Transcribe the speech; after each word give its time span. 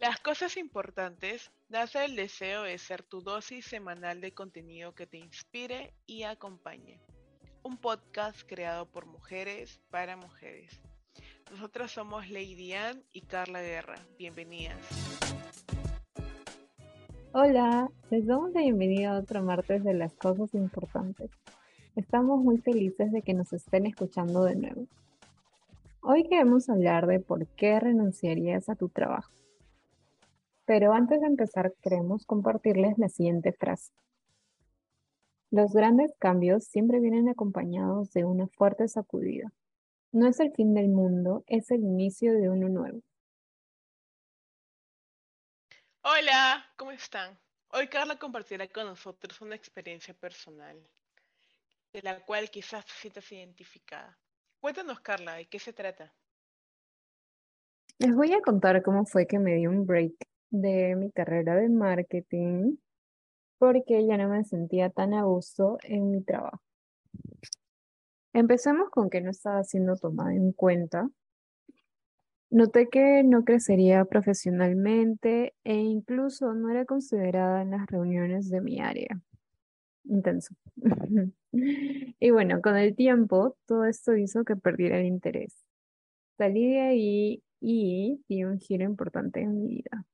Las 0.00 0.20
cosas 0.20 0.56
importantes 0.56 1.50
nace 1.68 2.04
el 2.04 2.14
deseo 2.14 2.62
de 2.62 2.78
ser 2.78 3.02
tu 3.02 3.20
dosis 3.20 3.64
semanal 3.64 4.20
de 4.20 4.32
contenido 4.32 4.94
que 4.94 5.08
te 5.08 5.18
inspire 5.18 5.92
y 6.06 6.22
acompañe. 6.22 7.00
Un 7.64 7.78
podcast 7.78 8.42
creado 8.46 8.86
por 8.86 9.06
mujeres 9.06 9.80
para 9.90 10.16
mujeres. 10.16 10.80
Nosotras 11.50 11.90
somos 11.90 12.30
Lady 12.30 12.74
Ann 12.74 13.02
y 13.12 13.22
Carla 13.22 13.60
Guerra. 13.60 13.96
Bienvenidas. 14.16 14.78
Hola, 17.32 17.90
les 18.10 18.24
damos 18.24 18.52
la 18.52 18.60
bienvenida 18.60 19.16
a 19.16 19.18
otro 19.18 19.42
martes 19.42 19.82
de 19.82 19.94
las 19.94 20.14
cosas 20.14 20.54
importantes. 20.54 21.28
Estamos 21.96 22.40
muy 22.40 22.58
felices 22.58 23.10
de 23.10 23.22
que 23.22 23.34
nos 23.34 23.52
estén 23.52 23.86
escuchando 23.86 24.44
de 24.44 24.54
nuevo. 24.54 24.86
Hoy 26.02 26.22
queremos 26.22 26.68
hablar 26.68 27.08
de 27.08 27.18
por 27.18 27.48
qué 27.48 27.80
renunciarías 27.80 28.68
a 28.68 28.76
tu 28.76 28.88
trabajo. 28.88 29.32
Pero 30.68 30.92
antes 30.92 31.18
de 31.22 31.26
empezar, 31.26 31.72
queremos 31.80 32.26
compartirles 32.26 32.98
la 32.98 33.08
siguiente 33.08 33.54
frase. 33.54 33.90
Los 35.50 35.72
grandes 35.72 36.12
cambios 36.18 36.64
siempre 36.64 37.00
vienen 37.00 37.30
acompañados 37.30 38.12
de 38.12 38.26
una 38.26 38.48
fuerte 38.48 38.86
sacudida. 38.86 39.50
No 40.12 40.28
es 40.28 40.40
el 40.40 40.52
fin 40.52 40.74
del 40.74 40.88
mundo, 40.88 41.42
es 41.46 41.70
el 41.70 41.80
inicio 41.80 42.34
de 42.34 42.50
uno 42.50 42.68
nuevo. 42.68 43.00
Hola, 46.02 46.66
¿cómo 46.76 46.90
están? 46.90 47.38
Hoy 47.68 47.88
Carla 47.88 48.18
compartirá 48.18 48.68
con 48.68 48.84
nosotros 48.84 49.40
una 49.40 49.54
experiencia 49.54 50.12
personal, 50.12 50.76
de 51.94 52.02
la 52.02 52.22
cual 52.26 52.50
quizás 52.50 52.84
te 52.84 52.92
sientas 52.92 53.32
identificada. 53.32 54.18
Cuéntanos, 54.60 55.00
Carla, 55.00 55.36
¿de 55.36 55.46
qué 55.46 55.58
se 55.58 55.72
trata? 55.72 56.12
Les 57.98 58.14
voy 58.14 58.34
a 58.34 58.42
contar 58.42 58.82
cómo 58.82 59.06
fue 59.06 59.26
que 59.26 59.38
me 59.38 59.54
di 59.54 59.66
un 59.66 59.86
break 59.86 60.12
de 60.50 60.96
mi 60.96 61.10
carrera 61.10 61.54
de 61.56 61.68
marketing 61.68 62.76
porque 63.58 64.06
ya 64.06 64.16
no 64.16 64.28
me 64.28 64.44
sentía 64.44 64.90
tan 64.90 65.14
a 65.14 65.24
gusto 65.24 65.78
en 65.82 66.10
mi 66.10 66.22
trabajo. 66.22 66.62
Empecemos 68.32 68.90
con 68.90 69.10
que 69.10 69.20
no 69.20 69.30
estaba 69.30 69.64
siendo 69.64 69.96
tomada 69.96 70.32
en 70.32 70.52
cuenta. 70.52 71.10
Noté 72.50 72.88
que 72.88 73.22
no 73.24 73.44
crecería 73.44 74.04
profesionalmente 74.04 75.54
e 75.64 75.74
incluso 75.74 76.54
no 76.54 76.70
era 76.70 76.84
considerada 76.84 77.62
en 77.62 77.72
las 77.72 77.86
reuniones 77.86 78.48
de 78.48 78.60
mi 78.60 78.80
área. 78.80 79.20
Intenso. 80.04 80.54
Y 82.20 82.30
bueno, 82.30 82.60
con 82.60 82.76
el 82.76 82.94
tiempo, 82.94 83.56
todo 83.66 83.84
esto 83.86 84.14
hizo 84.14 84.44
que 84.44 84.54
perdiera 84.54 84.98
el 84.98 85.06
interés. 85.06 85.64
Salí 86.36 86.68
de 86.68 86.80
ahí 86.80 87.42
y 87.60 88.22
di 88.28 88.44
un 88.44 88.58
giro 88.58 88.84
importante 88.84 89.40
en 89.40 89.54
mi 89.54 89.66
vida. 89.68 90.04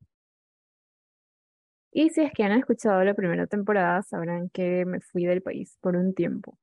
Y 1.97 2.11
si 2.11 2.23
es 2.23 2.33
que 2.33 2.43
han 2.43 2.51
escuchado 2.51 3.05
la 3.05 3.15
primera 3.15 3.47
temporada, 3.47 4.03
sabrán 4.03 4.51
que 4.51 4.85
me 4.85 5.01
fui 5.01 5.27
del 5.27 5.43
país 5.43 5.79
por 5.81 5.95
un 5.95 6.13
tiempo. 6.13 6.59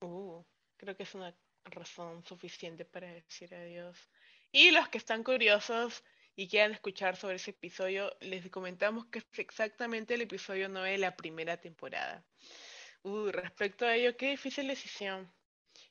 Uh, 0.00 0.44
creo 0.76 0.96
que 0.96 1.02
es 1.02 1.12
una 1.16 1.36
razón 1.64 2.22
suficiente 2.24 2.84
para 2.84 3.12
decir 3.12 3.52
adiós. 3.52 3.98
Y 4.52 4.70
los 4.70 4.88
que 4.88 4.98
están 4.98 5.24
curiosos 5.24 6.04
y 6.36 6.46
quieran 6.46 6.70
escuchar 6.70 7.16
sobre 7.16 7.36
ese 7.36 7.50
episodio, 7.50 8.12
les 8.20 8.48
comentamos 8.48 9.06
que 9.06 9.18
es 9.18 9.26
exactamente 9.36 10.14
el 10.14 10.20
episodio 10.20 10.68
9 10.68 10.92
de 10.92 10.98
la 10.98 11.16
primera 11.16 11.56
temporada. 11.56 12.24
Uh, 13.02 13.32
respecto 13.32 13.84
a 13.84 13.96
ello, 13.96 14.16
qué 14.16 14.30
difícil 14.30 14.68
decisión. 14.68 15.28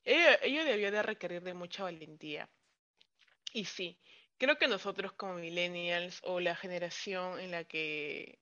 Ello, 0.06 0.64
debió 0.64 0.92
de 0.92 1.04
requerir 1.04 1.42
de 1.44 1.54
mucha 1.54 1.84
valentía. 1.84 2.50
Y 3.52 3.66
sí, 3.66 4.00
creo 4.38 4.58
que 4.58 4.70
nosotros 4.70 5.12
como 5.12 5.34
millennials 5.34 6.22
o 6.24 6.40
la 6.40 6.56
generación 6.56 7.38
en 7.42 7.52
la 7.52 7.66
que 7.66 8.40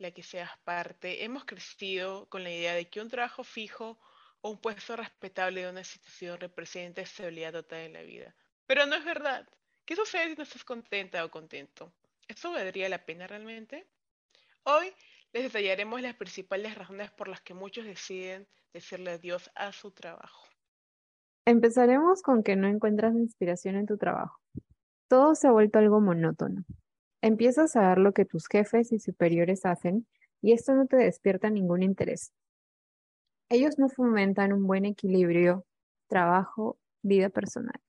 la 0.00 0.10
que 0.10 0.22
seas 0.22 0.50
parte, 0.64 1.24
hemos 1.24 1.44
crecido 1.44 2.26
con 2.28 2.42
la 2.42 2.50
idea 2.50 2.74
de 2.74 2.88
que 2.88 3.00
un 3.00 3.08
trabajo 3.08 3.44
fijo 3.44 3.98
o 4.40 4.50
un 4.50 4.60
puesto 4.60 4.96
respetable 4.96 5.62
de 5.62 5.70
una 5.70 5.80
institución 5.80 6.40
representa 6.40 7.02
estabilidad 7.02 7.52
total 7.52 7.80
en 7.80 7.92
la 7.92 8.02
vida. 8.02 8.34
Pero 8.66 8.86
no 8.86 8.96
es 8.96 9.04
verdad. 9.04 9.46
¿Qué 9.84 9.94
sucede 9.94 10.30
si 10.30 10.36
no 10.36 10.42
estás 10.42 10.64
contenta 10.64 11.24
o 11.24 11.30
contento? 11.30 11.92
¿Eso 12.26 12.50
valdría 12.52 12.88
la 12.88 13.04
pena 13.04 13.26
realmente? 13.26 13.86
Hoy 14.62 14.92
les 15.32 15.42
detallaremos 15.44 16.00
las 16.00 16.14
principales 16.14 16.74
razones 16.74 17.10
por 17.10 17.28
las 17.28 17.42
que 17.42 17.54
muchos 17.54 17.84
deciden 17.84 18.48
decirle 18.72 19.12
adiós 19.12 19.50
a 19.54 19.72
su 19.72 19.90
trabajo. 19.90 20.48
Empezaremos 21.44 22.22
con 22.22 22.42
que 22.42 22.56
no 22.56 22.68
encuentras 22.68 23.14
inspiración 23.14 23.76
en 23.76 23.86
tu 23.86 23.98
trabajo. 23.98 24.40
Todo 25.08 25.34
se 25.34 25.48
ha 25.48 25.50
vuelto 25.50 25.78
algo 25.78 26.00
monótono. 26.00 26.64
Empiezas 27.22 27.76
a 27.76 27.88
ver 27.88 27.98
lo 27.98 28.12
que 28.12 28.24
tus 28.24 28.46
jefes 28.46 28.92
y 28.92 28.98
superiores 28.98 29.66
hacen 29.66 30.06
y 30.40 30.52
esto 30.52 30.74
no 30.74 30.86
te 30.86 30.96
despierta 30.96 31.50
ningún 31.50 31.82
interés. 31.82 32.32
Ellos 33.50 33.78
no 33.78 33.88
fomentan 33.88 34.52
un 34.52 34.66
buen 34.66 34.86
equilibrio 34.86 35.66
trabajo-vida 36.06 37.28
personal. 37.28 37.80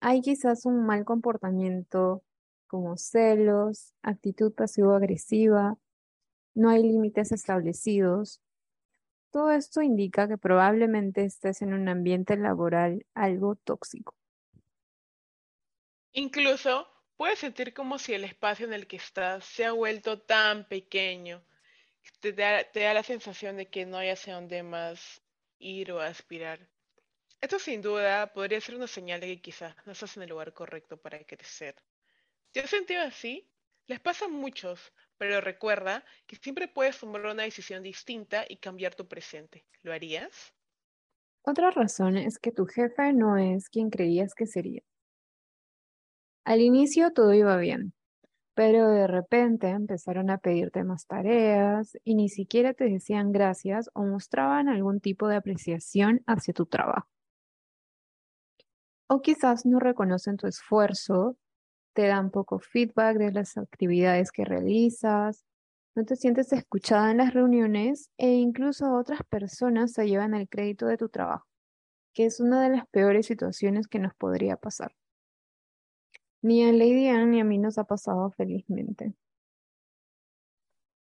Hay 0.00 0.20
quizás 0.20 0.64
un 0.66 0.86
mal 0.86 1.04
comportamiento 1.04 2.22
como 2.66 2.96
celos, 2.96 3.92
actitud 4.02 4.52
pasivo-agresiva, 4.52 5.76
no 6.54 6.70
hay 6.70 6.82
límites 6.82 7.32
establecidos. 7.32 8.40
Todo 9.30 9.50
esto 9.50 9.82
indica 9.82 10.26
que 10.26 10.38
probablemente 10.38 11.24
estés 11.24 11.62
en 11.62 11.74
un 11.74 11.88
ambiente 11.88 12.36
laboral 12.36 13.06
algo 13.14 13.56
tóxico. 13.56 14.14
Incluso 16.12 16.86
Puedes 17.22 17.38
sentir 17.38 17.72
como 17.72 18.00
si 18.00 18.14
el 18.14 18.24
espacio 18.24 18.66
en 18.66 18.72
el 18.72 18.88
que 18.88 18.96
estás 18.96 19.44
se 19.44 19.64
ha 19.64 19.70
vuelto 19.70 20.18
tan 20.18 20.66
pequeño, 20.66 21.40
te 22.18 22.32
da, 22.32 22.64
te 22.64 22.80
da 22.80 22.94
la 22.94 23.04
sensación 23.04 23.56
de 23.56 23.70
que 23.70 23.86
no 23.86 23.98
hay 23.98 24.08
hacia 24.08 24.34
dónde 24.34 24.64
más 24.64 25.22
ir 25.60 25.92
o 25.92 26.00
aspirar. 26.00 26.68
Esto 27.40 27.60
sin 27.60 27.80
duda 27.80 28.32
podría 28.32 28.60
ser 28.60 28.74
una 28.74 28.88
señal 28.88 29.20
de 29.20 29.28
que 29.28 29.40
quizás 29.40 29.76
no 29.86 29.92
estás 29.92 30.16
en 30.16 30.24
el 30.24 30.30
lugar 30.30 30.52
correcto 30.52 30.96
para 30.96 31.22
crecer. 31.22 31.76
¿Te 32.50 32.58
has 32.58 32.70
sentido 32.70 33.02
así? 33.02 33.48
Les 33.86 34.00
pasa 34.00 34.24
a 34.24 34.28
muchos, 34.28 34.92
pero 35.16 35.40
recuerda 35.40 36.04
que 36.26 36.34
siempre 36.34 36.66
puedes 36.66 36.98
tomar 36.98 37.24
una 37.24 37.44
decisión 37.44 37.84
distinta 37.84 38.44
y 38.48 38.56
cambiar 38.56 38.96
tu 38.96 39.06
presente. 39.06 39.64
¿Lo 39.82 39.92
harías? 39.92 40.52
Otra 41.42 41.70
razón 41.70 42.16
es 42.16 42.40
que 42.40 42.50
tu 42.50 42.66
jefe 42.66 43.12
no 43.12 43.36
es 43.36 43.68
quien 43.68 43.90
creías 43.90 44.34
que 44.34 44.48
sería. 44.48 44.82
Al 46.44 46.60
inicio 46.60 47.12
todo 47.12 47.34
iba 47.34 47.56
bien, 47.56 47.94
pero 48.54 48.88
de 48.90 49.06
repente 49.06 49.68
empezaron 49.70 50.30
a 50.30 50.38
pedirte 50.38 50.84
más 50.84 51.06
tareas 51.06 51.98
y 52.04 52.14
ni 52.16 52.28
siquiera 52.28 52.74
te 52.74 52.84
decían 52.84 53.32
gracias 53.32 53.90
o 53.94 54.04
mostraban 54.04 54.68
algún 54.68 55.00
tipo 55.00 55.28
de 55.28 55.36
apreciación 55.36 56.22
hacia 56.26 56.54
tu 56.54 56.66
trabajo. 56.66 57.08
O 59.08 59.20
quizás 59.22 59.64
no 59.66 59.78
reconocen 59.78 60.36
tu 60.36 60.46
esfuerzo, 60.48 61.36
te 61.94 62.06
dan 62.08 62.30
poco 62.30 62.58
feedback 62.60 63.18
de 63.18 63.32
las 63.32 63.56
actividades 63.58 64.32
que 64.32 64.44
realizas, 64.44 65.44
no 65.96 66.04
te 66.04 66.16
sientes 66.16 66.52
escuchada 66.52 67.10
en 67.10 67.18
las 67.18 67.34
reuniones 67.34 68.10
e 68.18 68.32
incluso 68.32 68.94
otras 68.94 69.20
personas 69.28 69.92
se 69.92 70.08
llevan 70.08 70.34
el 70.34 70.48
crédito 70.48 70.86
de 70.86 70.96
tu 70.98 71.08
trabajo, 71.10 71.46
que 72.14 72.26
es 72.26 72.40
una 72.40 72.62
de 72.62 72.70
las 72.76 72.86
peores 72.88 73.26
situaciones 73.26 73.88
que 73.88 74.00
nos 74.00 74.14
podría 74.14 74.56
pasar. 74.56 74.92
Ni 76.42 76.64
a 76.64 76.72
Lady 76.72 77.08
Anne 77.08 77.26
ni 77.26 77.40
a 77.40 77.44
mí 77.44 77.58
nos 77.58 77.78
ha 77.78 77.84
pasado 77.84 78.30
felizmente. 78.30 79.14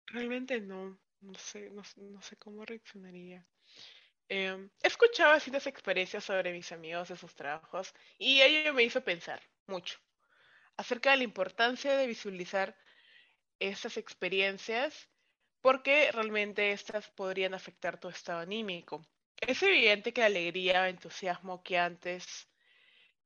Realmente 0.08 0.60
no, 0.60 1.00
no 1.22 1.34
sé, 1.36 1.70
no, 1.70 1.84
sé 2.22 2.36
cómo 2.38 2.66
reaccionaría. 2.66 3.48
Em, 4.28 4.70
he 4.84 4.88
escuchado 4.88 5.34
distintas 5.34 5.68
experiencias 5.68 6.26
sobre 6.26 6.52
mis 6.52 6.72
amigos 6.72 7.10
de 7.10 7.16
sus 7.16 7.34
trabajos 7.34 7.94
y 8.18 8.42
ello 8.42 8.74
me 8.74 8.84
hizo 8.84 9.04
pensar 9.04 9.42
mucho 9.68 10.00
acerca 10.78 11.12
de 11.12 11.18
la 11.18 11.24
importancia 11.24 11.96
de 11.96 12.08
visualizar 12.08 12.76
estas 13.60 13.98
experiencias 13.98 15.10
porque 15.62 16.12
realmente 16.12 16.72
estas 16.72 17.10
podrían 17.10 17.54
afectar 17.54 18.00
tu 18.00 18.10
estado 18.10 18.40
anímico. 18.40 19.06
Es 19.38 19.62
evidente 19.64 20.12
que 20.12 20.22
la 20.22 20.28
alegría 20.28 20.82
o 20.82 20.86
entusiasmo 20.86 21.64
que 21.64 21.78
antes 21.78 22.48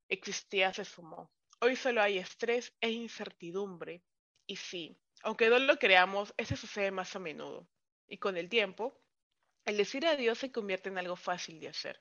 existía 0.08 0.72
se 0.72 0.84
sumó. 0.84 1.30
Hoy 1.60 1.74
solo 1.74 2.02
hay 2.02 2.18
estrés 2.18 2.74
e 2.80 2.90
incertidumbre. 2.90 4.02
Y 4.46 4.56
sí, 4.56 4.98
aunque 5.22 5.48
no 5.48 5.58
lo 5.58 5.78
creamos, 5.78 6.34
eso 6.36 6.54
sucede 6.54 6.90
más 6.90 7.16
a 7.16 7.18
menudo. 7.18 7.66
Y 8.06 8.18
con 8.18 8.36
el 8.36 8.48
tiempo, 8.48 9.00
el 9.64 9.78
decir 9.78 10.06
adiós 10.06 10.38
se 10.38 10.52
convierte 10.52 10.90
en 10.90 10.98
algo 10.98 11.16
fácil 11.16 11.58
de 11.58 11.68
hacer. 11.68 12.00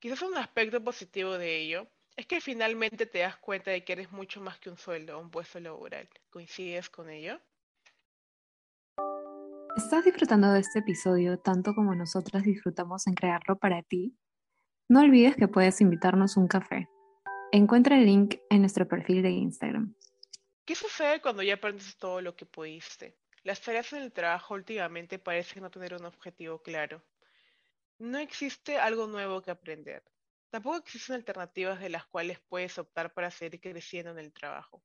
Quizás 0.00 0.20
un 0.22 0.36
aspecto 0.36 0.82
positivo 0.82 1.38
de 1.38 1.56
ello 1.58 1.86
es 2.16 2.26
que 2.26 2.40
finalmente 2.40 3.06
te 3.06 3.20
das 3.20 3.36
cuenta 3.36 3.70
de 3.70 3.84
que 3.84 3.92
eres 3.92 4.10
mucho 4.10 4.40
más 4.40 4.58
que 4.58 4.70
un 4.70 4.76
sueldo 4.76 5.16
o 5.16 5.20
un 5.20 5.30
puesto 5.30 5.60
laboral. 5.60 6.08
¿Coincides 6.30 6.90
con 6.90 7.08
ello? 7.08 7.40
¿Estás 9.76 10.04
disfrutando 10.04 10.50
de 10.52 10.60
este 10.60 10.80
episodio 10.80 11.38
tanto 11.38 11.74
como 11.74 11.94
nosotras 11.94 12.42
disfrutamos 12.42 13.06
en 13.06 13.14
crearlo 13.14 13.58
para 13.58 13.82
ti? 13.82 14.18
No 14.88 15.00
olvides 15.00 15.36
que 15.36 15.48
puedes 15.48 15.80
invitarnos 15.80 16.36
un 16.36 16.48
café. 16.48 16.88
Encuentra 17.52 17.96
el 17.96 18.06
link 18.06 18.36
en 18.50 18.60
nuestro 18.60 18.88
perfil 18.88 19.22
de 19.22 19.30
Instagram. 19.30 19.94
¿Qué 20.64 20.74
sucede 20.74 21.20
cuando 21.20 21.42
ya 21.42 21.54
aprendes 21.54 21.96
todo 21.96 22.20
lo 22.20 22.34
que 22.34 22.44
pudiste? 22.44 23.16
Las 23.44 23.60
tareas 23.60 23.92
en 23.92 24.02
el 24.02 24.12
trabajo 24.12 24.54
últimamente 24.54 25.20
parecen 25.20 25.62
no 25.62 25.70
tener 25.70 25.94
un 25.94 26.04
objetivo 26.04 26.60
claro. 26.60 27.04
No 27.98 28.18
existe 28.18 28.78
algo 28.78 29.06
nuevo 29.06 29.40
que 29.42 29.52
aprender. 29.52 30.02
Tampoco 30.50 30.78
existen 30.78 31.14
alternativas 31.14 31.80
de 31.80 31.88
las 31.88 32.04
cuales 32.06 32.40
puedes 32.48 32.76
optar 32.78 33.14
para 33.14 33.30
seguir 33.30 33.60
creciendo 33.60 34.10
en 34.10 34.18
el 34.18 34.32
trabajo. 34.32 34.82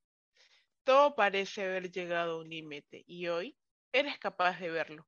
Todo 0.84 1.16
parece 1.16 1.64
haber 1.64 1.90
llegado 1.90 2.34
a 2.34 2.40
un 2.40 2.48
límite 2.48 3.02
y 3.06 3.26
hoy 3.26 3.56
eres 3.92 4.18
capaz 4.18 4.60
de 4.60 4.70
verlo. 4.70 5.06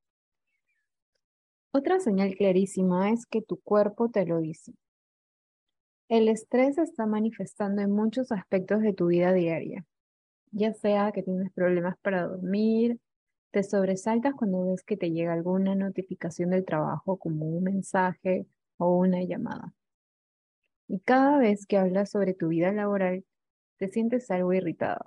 Otra 1.70 2.00
señal 2.00 2.34
clarísima 2.34 3.10
es 3.10 3.26
que 3.26 3.42
tu 3.42 3.60
cuerpo 3.60 4.10
te 4.10 4.26
lo 4.26 4.40
dice. 4.40 4.74
El 6.08 6.28
estrés 6.28 6.74
se 6.74 6.82
está 6.82 7.06
manifestando 7.06 7.80
en 7.80 7.90
muchos 7.90 8.30
aspectos 8.30 8.82
de 8.82 8.92
tu 8.92 9.06
vida 9.06 9.32
diaria, 9.32 9.86
ya 10.50 10.74
sea 10.74 11.12
que 11.12 11.22
tienes 11.22 11.50
problemas 11.52 11.96
para 12.02 12.26
dormir, 12.26 13.00
te 13.52 13.62
sobresaltas 13.62 14.34
cuando 14.34 14.66
ves 14.66 14.82
que 14.82 14.96
te 14.96 15.10
llega 15.10 15.32
alguna 15.32 15.74
notificación 15.74 16.50
del 16.50 16.64
trabajo 16.64 17.16
como 17.16 17.46
un 17.46 17.64
mensaje 17.64 18.46
o 18.76 18.98
una 18.98 19.22
llamada. 19.22 19.72
Y 20.88 21.00
cada 21.00 21.38
vez 21.38 21.64
que 21.66 21.78
hablas 21.78 22.10
sobre 22.10 22.34
tu 22.34 22.48
vida 22.48 22.70
laboral, 22.72 23.24
te 23.78 23.88
sientes 23.88 24.30
algo 24.30 24.52
irritado. 24.52 25.00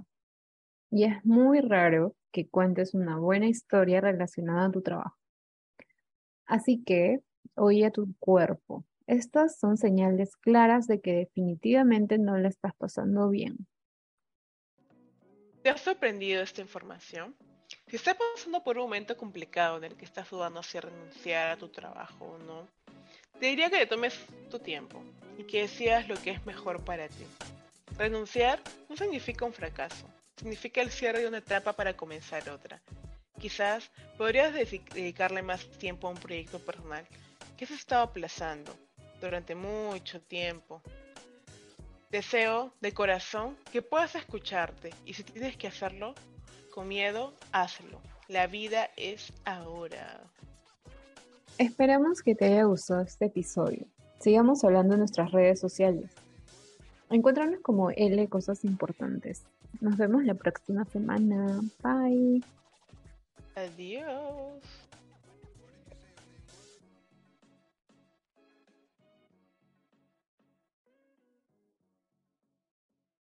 Y 0.89 1.03
es 1.03 1.23
muy 1.25 1.61
raro 1.61 2.15
que 2.31 2.47
cuentes 2.47 2.93
una 2.95 3.19
buena 3.19 3.47
historia 3.47 4.01
relacionada 4.01 4.65
a 4.67 4.71
tu 4.71 4.81
trabajo. 4.81 5.15
Así 6.45 6.81
que, 6.83 7.19
oye 7.55 7.85
a 7.85 7.91
tu 7.91 8.15
cuerpo. 8.17 8.85
Estas 9.07 9.57
son 9.57 9.77
señales 9.77 10.36
claras 10.36 10.86
de 10.86 11.00
que 11.00 11.13
definitivamente 11.13 12.18
no 12.18 12.38
le 12.38 12.50
estás 12.50 12.74
pasando 12.75 13.30
bien. 13.30 13.65
¿Te 15.63 15.69
ha 15.69 15.77
sorprendido 15.77 16.44
esta 16.44 16.59
información? 16.59 17.33
Si 17.88 17.95
estás 17.95 18.18
pasando 18.18 18.65
por 18.65 18.77
un 18.77 18.83
momento 18.83 19.15
complicado 19.15 19.77
en 19.77 19.86
el 19.86 19.95
que 19.95 20.04
estás 20.04 20.30
dudando 20.30 20.62
si 20.62 20.77
renunciar 20.77 21.48
a 21.50 21.57
tu 21.57 21.69
trabajo 21.69 22.25
o 22.25 22.38
no, 22.39 22.68
te 23.39 23.45
diría 23.45 23.69
que 23.69 23.77
te 23.77 23.86
tomes 23.86 24.19
tu 24.51 24.59
tiempo 24.59 25.01
y 25.38 25.44
que 25.45 25.62
decidas 25.62 26.10
lo 26.10 26.15
que 26.15 26.31
es 26.31 26.45
mejor 26.45 26.83
para 26.83 27.07
ti. 27.07 27.25
Renunciar 27.98 28.62
no 28.89 28.98
significa 28.98 29.45
un 29.45 29.53
fracaso, 29.53 30.06
significa 30.36 30.81
el 30.81 30.92
cierre 30.92 31.21
de 31.21 31.30
una 31.30 31.38
etapa 31.38 31.71
para 31.71 31.95
comenzar 31.95 32.50
otra. 32.50 32.81
Quizás 33.39 33.89
podrías 34.18 34.53
dedicarle 34.53 35.44
más 35.44 35.65
tiempo 35.77 36.07
a 36.07 36.12
un 36.12 36.18
proyecto 36.18 36.60
personal 36.60 37.07
que 37.56 37.63
has 37.63 37.71
estado 37.71 38.03
aplazando 38.03 38.75
durante 39.21 39.55
mucho 39.55 40.21
tiempo. 40.21 40.81
Deseo 42.11 42.71
de 42.79 42.93
corazón 42.93 43.57
que 43.71 43.81
puedas 43.81 44.15
escucharte 44.15 44.91
y 45.05 45.13
si 45.13 45.23
tienes 45.23 45.57
que 45.57 45.67
hacerlo 45.67 46.15
con 46.73 46.87
miedo, 46.87 47.33
hazlo. 47.51 47.99
La 48.27 48.47
vida 48.47 48.89
es 48.95 49.33
ahora. 49.45 50.21
Esperamos 51.57 52.21
que 52.21 52.35
te 52.35 52.45
haya 52.45 52.63
gustado 52.63 53.01
este 53.01 53.25
episodio. 53.25 53.87
Sigamos 54.19 54.63
hablando 54.63 54.93
en 54.93 54.99
nuestras 54.99 55.31
redes 55.31 55.59
sociales. 55.59 56.11
Encuéntranos 57.09 57.61
como 57.61 57.89
L 57.91 58.27
Cosas 58.27 58.63
Importantes. 58.63 59.43
Nos 59.79 59.97
vemos 59.97 60.23
la 60.23 60.33
próxima 60.33 60.85
semana. 60.85 61.61
Bye. 61.81 62.43
Adiós. 63.55 64.87